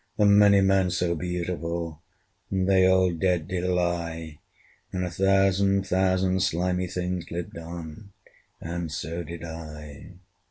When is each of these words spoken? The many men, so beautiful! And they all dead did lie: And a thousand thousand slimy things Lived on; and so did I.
The 0.17 0.25
many 0.25 0.61
men, 0.61 0.89
so 0.89 1.13
beautiful! 1.13 2.01
And 2.49 2.67
they 2.67 2.87
all 2.87 3.11
dead 3.11 3.47
did 3.47 3.65
lie: 3.65 4.39
And 4.91 5.05
a 5.05 5.11
thousand 5.11 5.83
thousand 5.85 6.41
slimy 6.41 6.87
things 6.87 7.29
Lived 7.29 7.59
on; 7.59 8.11
and 8.59 8.91
so 8.91 9.21
did 9.23 9.43
I. 9.43 10.13